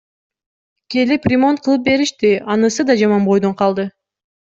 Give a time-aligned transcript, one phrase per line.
[0.95, 3.93] Келип ремонт кылып беришти, анысы да жаман бойдон калды.